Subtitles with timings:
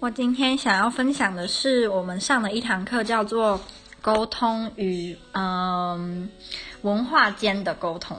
[0.00, 3.60] 我今天想要分享的是我们上的一堂课，叫做
[4.00, 6.30] 沟通与嗯
[6.80, 8.16] 文化间的沟通，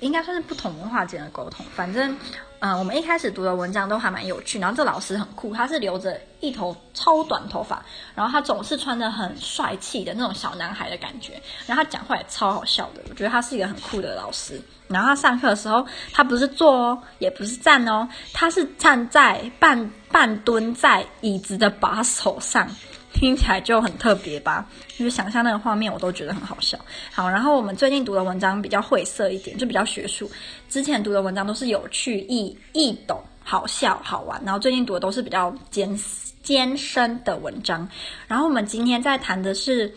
[0.00, 1.66] 应该算是不同文化间的沟通。
[1.74, 2.16] 反正
[2.64, 4.56] 嗯，我们一开始读的文章都还蛮有趣。
[4.60, 7.84] 然后这老师很酷，他是留着一头超短头发，
[8.14, 13.02] 然后他总是穿的很帅气的那种小男孩的感觉，然后他讲话也超好笑的。
[13.10, 14.62] 我觉得他是一个很酷的老师。
[14.86, 22.68] 然后他上课的时候，他不是坐哦，也不是站哦，他是站在半半蹲在椅子的把手上，
[23.12, 24.66] 听起来就很特别吧？
[24.88, 26.78] 就是想象那个画面，我都觉得很好笑。
[27.12, 30.30] 好，然后我们最近读的文章比较晦涩一点，就比较学术。
[30.68, 35.98] 之前读的文章都是有趣、易易懂、好笑、好玩，然后最近读的都是比较艰
[36.42, 37.88] 艰深的文章。
[38.26, 39.94] 然后我们今天在谈的是。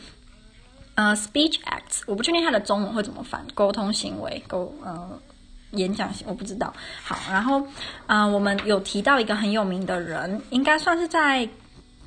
[0.98, 5.20] 呃、，speech acts，我不确定它的中文会怎么翻，沟通行为，沟呃
[5.72, 6.74] 演讲行，我不知道。
[7.04, 7.62] 好，然后
[8.08, 11.46] 啊、我们有提到一个很有名的人，应该算是在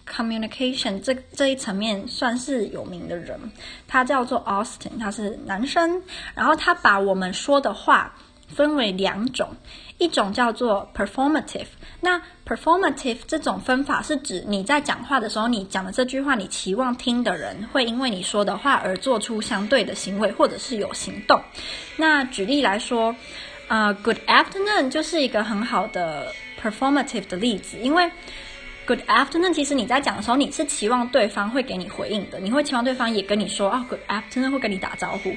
[0.08, 3.38] communication 这这一层面算是有名的人，
[3.86, 6.02] 他叫做 Austin，他是男生，
[6.34, 8.14] 然后他把我们说的话
[8.48, 9.48] 分为两种。
[9.98, 11.66] 一种叫做 performative，
[12.02, 21.42] 那 performative 这种分法是指你在讲话的时候，你讲的这句话，你期望听的人会因为你说的话而做出相对的行为，或者是有行动。
[21.96, 23.12] 那举例来说，
[23.66, 26.32] 呃，good afternoon 就是一个很好的
[26.62, 28.08] performative 的例子，因为
[28.88, 35.30] good afternoon 其实你在讲的时候，你是期望对方会给你回应的，你会期望对方也跟你说啊，good afternoon 会跟你打招呼。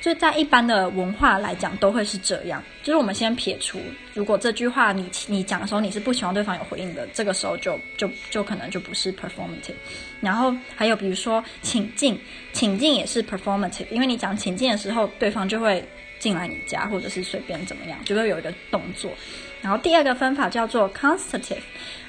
[0.00, 2.60] 就在一般的文化来讲，都会是这样。
[2.82, 3.78] 就是我们先撇除，
[4.14, 9.74] 如果这句话你你讲的时候，你是不希望对方有回应的，这个时候就就就可能就不是 performative。
[10.20, 12.18] 然后还有比如说，请进，
[12.52, 15.84] 请进也是 performative，因为你讲请进的时候，对方就会
[16.18, 19.10] 进来你家，或者是随便怎么样，就会有一个动作。
[19.62, 21.62] 然后第二个分法叫做 constative，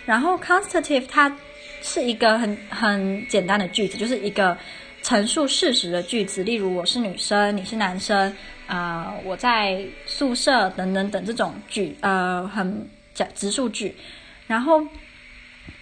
[0.06, 1.36] 然后 constative 它
[1.82, 4.58] 是一个很很简单的句子，就是一个。
[5.02, 8.36] 陈述事实的句子，例如我是女生，你是男生，
[8.68, 13.96] 啊、我在宿舍等等等这种句，呃，很讲直述句。
[14.46, 14.86] 然后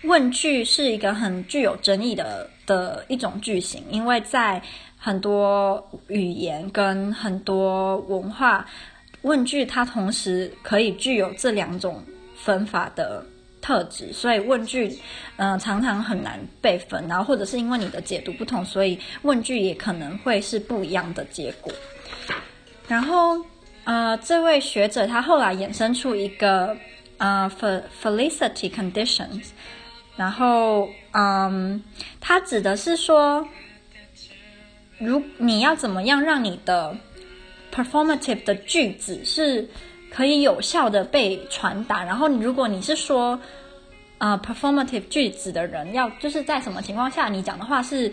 [0.04, 4.62] 问句是一个很具有争议的的一种句型，因为在
[4.96, 8.64] 很多语言跟很多文化，
[9.24, 12.04] 问句它同时可以具有这两种
[12.36, 13.26] 分法的。
[13.60, 14.98] 特质，所以问句，
[15.36, 21.74] 嗯、常常很难被分，然后或者是因为你的解读不同，所以问句也可能会是不一样的结果。
[22.88, 23.36] 然后，
[23.84, 26.78] 呃，这位学者他后来衍生出一个
[27.18, 27.52] 呃
[28.02, 29.50] ，felicity conditions，
[30.18, 31.82] 然后，嗯，
[32.20, 33.48] 他指的是说，
[34.98, 36.94] 如你要怎么样让你的
[37.74, 39.68] performative 的句子是。
[40.10, 42.02] 可以有效的被传达。
[42.04, 43.38] 然后，如果你是说，
[44.20, 48.12] 呃，performative 句子的人，要就是在什么情况下你讲的话是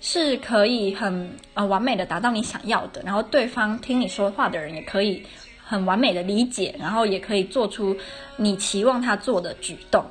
[0.00, 5.22] 是可以很呃完美的达到你想要的，然后对方听你说话的人也可以
[5.62, 7.94] 很完美的理解，然后也可以做出
[8.36, 10.02] 你期望他做的举动。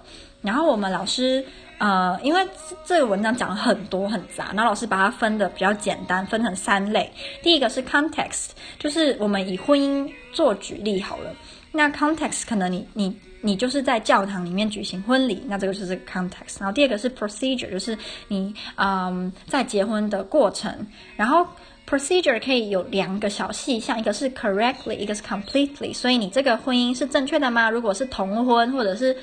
[0.42, 1.44] 然后我们老师。
[1.80, 2.46] 呃，因为
[2.84, 7.10] 这个文章讲了很多很杂，那老师把它分的比较简单，分成三类。
[7.42, 11.34] 第一个是 context，就是我们以婚姻做举例好了。
[11.72, 16.60] 那 context 可能你你你就是在教堂里面举行婚礼，那这个就是 context。
[16.60, 20.86] 然后第二个是 procedure，就是你嗯在结婚的过程。
[21.16, 21.48] 然后
[21.90, 25.94] procedure 可以有两个小细项，一个是 correctly，一个是 completely。
[25.94, 27.70] 所以你这个婚姻是正确的吗？
[27.70, 29.16] 如果是同婚或者是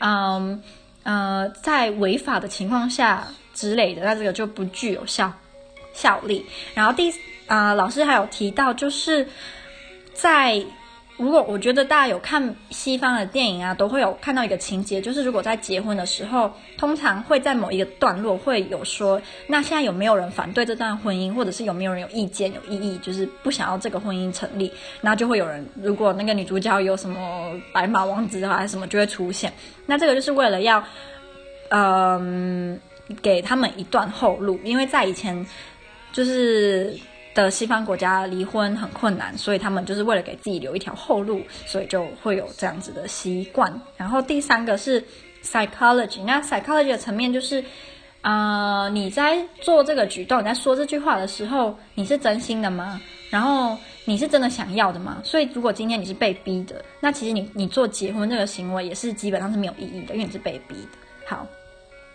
[0.00, 0.62] 嗯。
[1.08, 5.32] 呃，在违法的情况下之类的，那这个就不具有效
[5.94, 6.44] 效力。
[6.74, 7.08] 然后第
[7.46, 9.24] 啊、呃，老师还有提到，就是
[10.12, 10.60] 在
[11.18, 29.50] 如果我觉得大家有看西方的电影啊，都会有看到一个情节，就是如果在结婚的时候，通常会在某一个段落会有说，那现在有没有人反对这段婚姻，或者是有没有人有意见、有异议，就是不想要这个婚姻成立，那就会有人，如果那个女主角有什么白马王子的话，还是什么，就会出现。
[29.86, 30.84] 那这个就是为了要，
[31.70, 32.78] 嗯、
[33.22, 35.46] 给他们一段后路，因为在以前，
[36.12, 36.94] 就是。
[37.44, 43.72] 的西方国家离婚很困难，所以他们就是为了给自己留一条后路，所以就会有这样子的习惯。
[43.96, 45.04] 然后第三个是
[45.44, 47.62] psychology，那 psychology 的层面就是，
[48.22, 53.00] 呃，你在做这个举动，你在说这句话的时候，你是真心的吗？
[53.28, 55.20] 然后你是真的想要的吗？
[55.22, 60.98] 所以如果今天你是被逼的，那其实你你做结婚这个行为也是基本上是没有意义的，因为你是被逼的。
[61.26, 61.46] 好，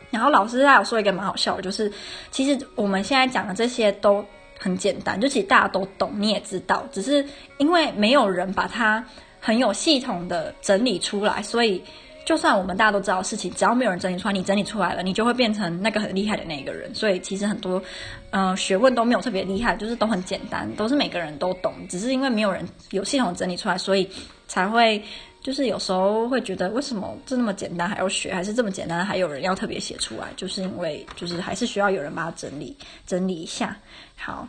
[0.09, 1.91] 然后老师还有说一个蛮好笑的，就是
[2.31, 4.25] 其实我们现在讲的这些都。
[4.63, 7.25] 很简单，就其实大家都懂，你也知道，只是
[7.57, 9.03] 因为没有人把它
[9.39, 11.83] 很有系统的整理出来，所以
[12.23, 16.93] 就算我们大家都知道事情，只要没有人整理出来，你整理出来了，你就会变成那个很厉害的那个人。
[16.93, 17.81] 所以其实很多，
[18.29, 24.07] 呃，学问都没有特别厉害，就是都很简单，都是每个人都懂，只是因为没有人有系统整理出来，所以
[24.47, 25.03] 才会
[25.41, 33.75] 就是有时候会觉得为什么这那么简单还要学，还是这么简单还有人要特别写出来，就是因为就是还是需要有人把它整理整理一下。
[34.15, 34.47] 好，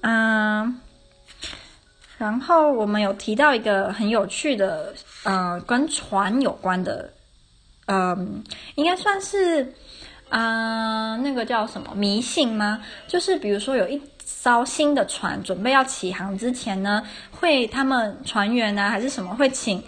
[0.00, 0.80] 嗯。
[2.18, 4.92] 然后我们有提到一个很有趣的，
[5.24, 7.10] 呃，跟船有关的，
[7.86, 8.44] 嗯、
[8.74, 9.72] 应该算是，
[10.28, 12.84] 啊、那个叫什么迷信吗？
[13.08, 19.82] 就是比如说有一艘新的船准备要起航之前呢，会他们船员啊还是什么会请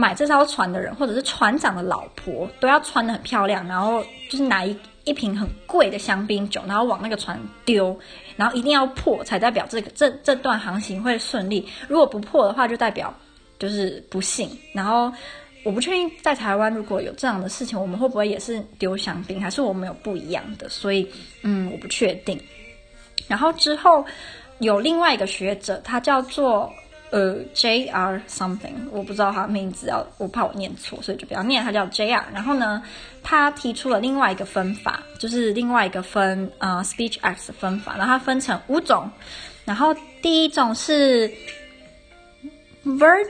[0.00, 4.00] 买这艘船的人或者是船长的老婆都要穿得很漂亮，然后
[4.30, 7.98] 就是拿一一瓶很贵的香槟酒，然后往那个船丢。
[8.36, 11.66] 然后一定要破，才代表这个这这段航行会顺利。
[11.88, 13.12] 如果不破的话，就代表
[13.58, 14.48] 就是不幸。
[14.72, 15.12] 然后
[15.64, 20.68] 我不确定在台湾如果有这样的事情，我们会不会也是丢香槟，还是我们有不一样的？
[20.68, 21.10] 所以
[21.42, 22.40] 嗯，我不确定。
[23.26, 24.04] 然后之后
[24.60, 26.72] 有另外一个学者，他叫做。
[27.10, 28.20] 呃，J.R.
[28.28, 31.64] something，我不知道他名字，要我怕我念错，所以就不要念。
[31.64, 32.22] 他叫 J.R.
[32.34, 32.82] 然后呢，
[33.22, 39.10] 他提出了另外一个分法，就是另外一个分呃 speech acts 的分法，然后它分成五种。
[39.64, 41.32] 然后第一种是
[42.84, 43.26] ver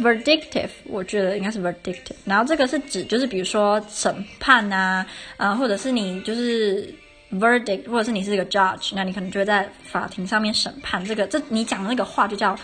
[0.00, 2.16] verdictive，我觉得应该是 verdictive。
[2.24, 5.06] 然后这个是指就是比如说审判啊，
[5.36, 6.92] 呃，或者是你就是
[7.30, 12.58] verdict，或者是你是一个 judge，那你可能就会在法庭上面审判这个，这你讲的那个话就叫。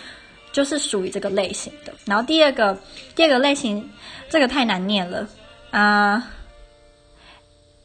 [0.55, 1.93] 就是属于这个类型的。
[2.07, 2.79] 然后第二个，
[3.17, 3.91] 第二个类型，
[4.31, 5.29] 这个太难念了
[5.73, 6.31] 啊。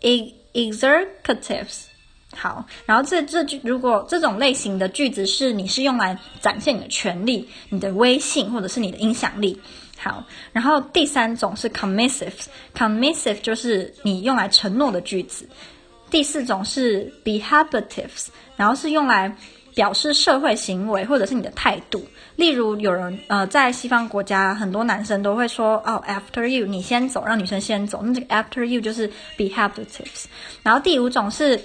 [0.01, 1.85] Uh, executives，
[2.33, 2.65] 好。
[2.85, 9.59] 然后这这句，如果这种类型的句子是你是用来展现你的权力、你的威信或者是你的影响力，
[9.97, 10.23] 好。
[10.53, 15.49] 然后第三种是 commissives，commissive 就是你用来承诺的句子。
[16.09, 19.35] 第四种是 behabitives，然后是用来
[19.79, 22.05] 表示社会行为或者是你的态度。
[22.35, 28.01] 例如，有人呃，在西方国家，很多男生都会说哦，after you，你先走，让女生先走。
[28.03, 30.25] 那这个 after you 就是 behabitives。
[30.61, 31.57] 然后第五种是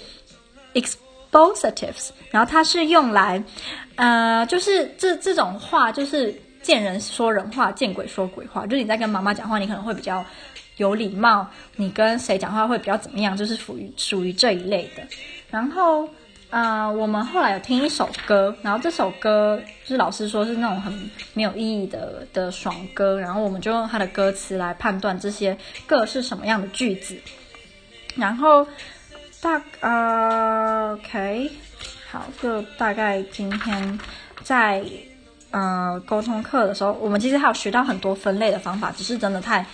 [0.75, 3.43] expositives，然后它是用来
[3.96, 6.32] 呃，就是这这种话就是
[6.62, 8.64] 见人说人话，见鬼说鬼话。
[8.64, 10.25] 就是你在跟妈妈讲话，你可能会比较
[10.76, 11.44] 有礼貌；
[11.75, 15.02] 你跟谁讲话会比较怎么样，就是属于属于这一类的。
[15.50, 16.08] 然后。
[16.54, 27.18] 啊、我们后来有听一首歌，然后这首歌就是老师说是那种很没有意义的的爽歌，然后我们就用它的歌词来判断这些个是什么样的句子。
[28.14, 28.64] 然后
[29.40, 31.50] 大呃，OK，
[32.12, 33.98] 好，就大概今天
[34.44, 34.80] 在
[35.50, 39.66] 呃沟通课的时候，我们其实还有学到很多分类的方法，只是真的太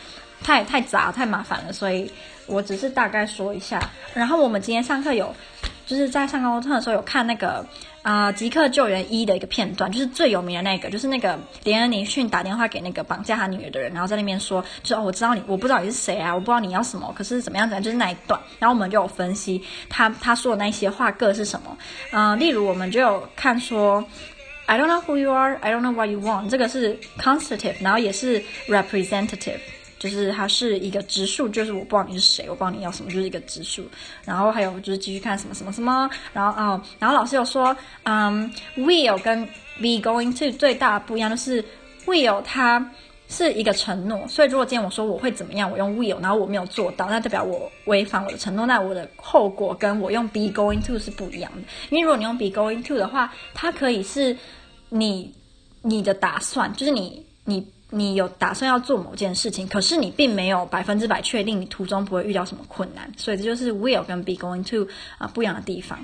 [0.42, 2.10] 太太杂太麻烦了，所以
[2.46, 3.78] 我只是大概说一下。
[4.14, 5.34] 然后我们今天上课有。
[5.90, 7.66] 就是在上高中的时候有看那个
[8.02, 21.76] 啊、呃《即刻救援一》的一个片段，就是最有名的那个，就是那个连恩尼逊打电话给那个绑架他女儿的人，然后在那边说，就哦我知道你，我不知道你是谁啊，我不知道你要什么，可是怎么样怎样，就是那一段，然后我们就有分析他他说的那些话各是什么，
[22.12, 24.04] 嗯、例如我们就有看说
[24.66, 29.58] I don't know who you are, I don't know what you want，这个是 constitutive，然后也是 representative。
[30.00, 33.84] 就是它是一个直述，就是我不知道你是谁，我不知道你要什么，就是一个直述。
[34.24, 41.62] 然后还有就是继续看什么什么什么，然后哦，然后老师有说，嗯，will 跟 be going to 最大的不一样就是
[42.06, 42.90] will 它
[43.28, 51.58] 是一个承诺，所以如果今天我说我会怎么样，我用 will，然后我没有做到，那代表我违反我的承诺，那我的后果跟我用 be going to 是不一样的。
[51.90, 54.34] 因为如果你用 be going to 的话，它可以是
[54.88, 55.30] 你
[55.82, 57.70] 你的打算，就是你你。
[57.90, 65.98] 你有打算要做某件事情，可是你并没有百分之百确定你途中不会遇到什么困难，所以这就是 will 跟 be going to 啊、不一样的地方。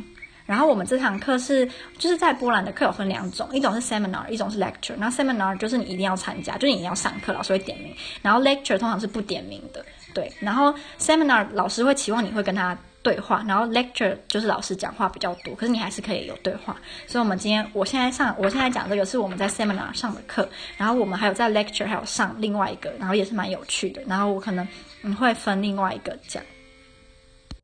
[0.45, 4.95] 然后我们这堂课是就是在波兰的课有分两种，一种是 seminar，一种是 lecture。
[4.97, 7.93] 那 seminar 就是你一定要参加，就是你一定要上课，老师会点名。
[8.23, 10.33] 然后 lecture 通常是不点名的，对。
[10.41, 12.77] 然后 seminar 老师会期望你会跟他。
[13.07, 16.77] 对话，然后 lecture 就是老师讲话比较多，可是你还是可以有对话。
[17.07, 24.03] 所以，我们今天我现在上，我现在讲这个是我们在 seminar 上的课，然后我们还有在 lecture 还有上另外一个，然后也是蛮有趣的。
[24.09, 24.67] 然后我可能
[25.03, 26.43] 嗯会分另外一个讲。